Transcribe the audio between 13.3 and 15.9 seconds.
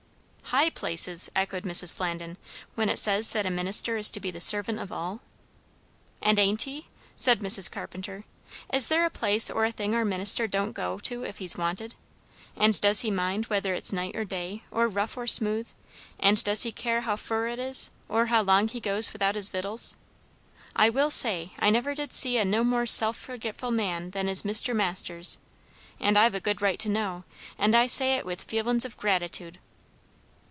whether it's night or day, or rough or smooth?